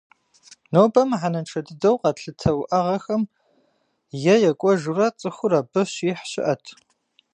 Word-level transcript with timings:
Нобэ 0.71 1.01
мыхьэнэншэ 1.09 1.59
дыдэу 1.65 1.95
къэтлъытэ 2.01 2.51
уӏэгъэхэм 2.59 3.23
е 4.33 4.35
екӏуэжурэ 4.49 5.07
цӏыхур 5.19 5.53
абы 5.59 5.81
щихь 5.93 6.23
щыӏэт. 6.31 6.63